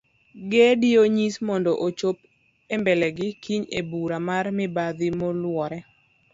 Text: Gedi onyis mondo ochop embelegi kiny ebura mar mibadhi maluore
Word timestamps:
Gedi 0.51 0.89
onyis 1.03 1.35
mondo 1.47 1.71
ochop 1.85 2.17
embelegi 2.73 3.27
kiny 3.43 3.63
ebura 3.79 4.17
mar 4.27 4.45
mibadhi 4.57 5.07
maluore 5.19 5.79